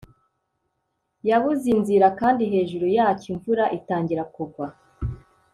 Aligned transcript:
Yabuze 1.29 1.65
inzira 1.75 2.07
kandi 2.19 2.43
hejuru 2.51 2.85
yacyo 2.97 3.27
imvura 3.33 3.63
itangira 3.77 4.23
kugwa 4.33 4.65